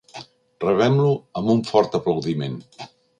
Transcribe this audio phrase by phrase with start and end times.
[0.63, 2.57] Rebem-lo amb un fort aplaudiment.